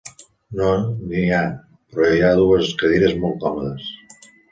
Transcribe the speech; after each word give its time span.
No 0.59 0.69
n'hi 1.09 1.25
ha, 1.39 1.41
però 1.91 2.07
hi 2.15 2.23
ha 2.23 2.31
dues 2.39 2.71
cadires 2.81 3.13
molt 3.25 3.39
còmodes. 3.45 3.93